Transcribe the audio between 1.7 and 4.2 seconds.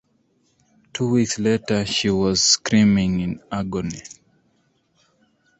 she was screaming in agony.